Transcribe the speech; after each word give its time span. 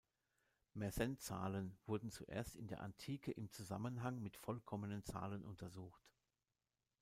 Mersenne-Zahlen 0.73 1.77
wurden 1.85 2.09
zuerst 2.09 2.55
in 2.55 2.65
der 2.67 2.81
Antike 2.81 3.31
im 3.33 3.51
Zusammenhang 3.51 4.19
mit 4.19 4.35
vollkommenen 4.35 5.03
Zahlen 5.05 5.43
untersucht. 5.45 6.01